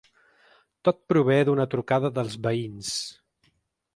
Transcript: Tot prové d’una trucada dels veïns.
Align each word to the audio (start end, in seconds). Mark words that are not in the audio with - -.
Tot 0.87 0.97
prové 1.11 1.35
d’una 1.49 1.67
trucada 1.75 2.11
dels 2.15 2.39
veïns. 2.47 2.91